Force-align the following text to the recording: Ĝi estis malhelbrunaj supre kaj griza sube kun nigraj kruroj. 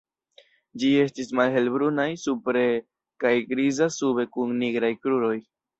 Ĝi 0.83 0.89
estis 1.01 1.29
malhelbrunaj 1.41 2.07
supre 2.23 2.65
kaj 3.25 3.35
griza 3.53 3.93
sube 4.01 4.31
kun 4.37 4.61
nigraj 4.65 4.97
kruroj. 5.05 5.37